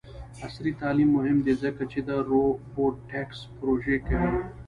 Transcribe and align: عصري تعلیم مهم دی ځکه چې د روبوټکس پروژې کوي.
عصري 0.45 0.71
تعلیم 0.81 1.09
مهم 1.17 1.37
دی 1.45 1.53
ځکه 1.63 1.83
چې 1.91 1.99
د 2.07 2.09
روبوټکس 2.29 3.39
پروژې 3.57 3.97
کوي. 4.07 4.29